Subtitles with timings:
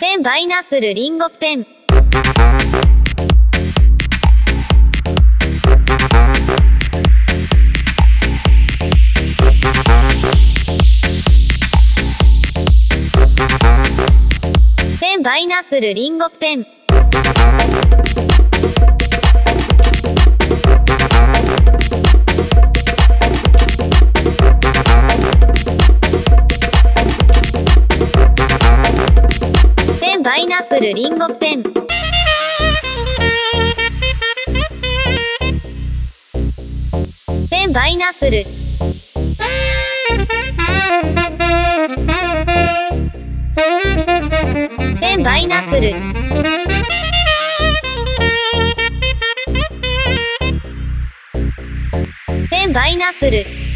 [0.00, 1.66] ペンパイナップルリンゴペン
[15.00, 16.66] ペンパイナップルリンゴペン
[30.50, 31.62] ナップルリンゴペン。
[37.48, 38.44] ペンパイナップル。
[44.98, 45.94] ペンパイナップル。
[52.50, 53.69] ペンパイナップル。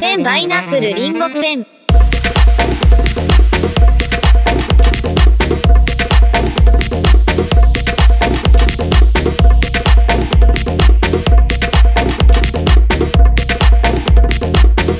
[0.00, 1.64] ペンパイナップルリンゴペン。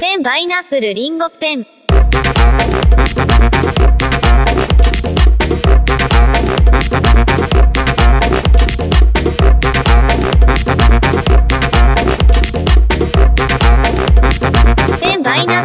[0.01, 1.67] ペンパイナップルリンゴペン。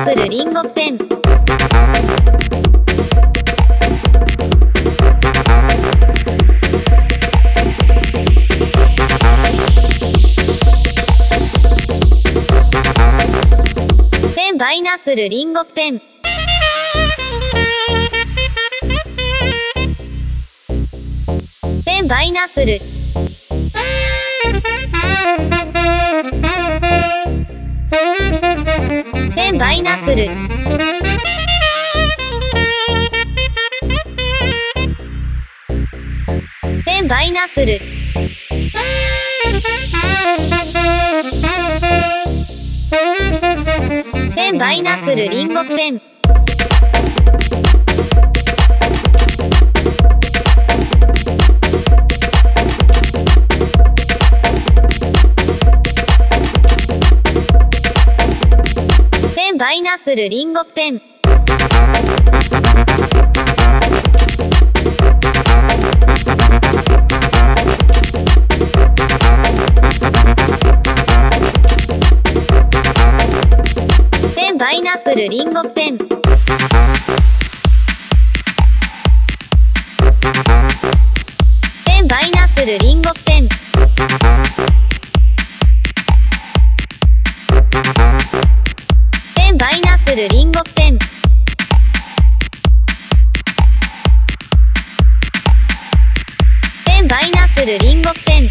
[0.06, 0.98] ップルリンゴペン。
[14.36, 16.00] ペンパイナップルリンゴペン。
[21.84, 22.95] ペンパイナップル。
[28.96, 30.30] ペンパイナップル。
[36.86, 37.82] ペンパイナップル。
[44.34, 46.02] ペンパイナップルリンゴペン。
[59.66, 61.00] パイナップルリンゴペン。
[74.36, 75.98] ペンパイナップルリンゴペン。
[75.98, 76.06] ペ
[82.02, 83.48] ンパイナップルリンゴペン。
[83.50, 83.56] ペ
[88.62, 88.65] ン
[89.68, 91.00] パイナップルリンゴペン。
[96.86, 98.50] ペンパイナップルリンゴペン。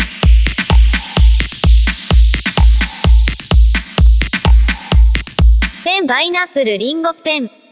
[5.85, 7.64] ペンパイナップルリンゴペン。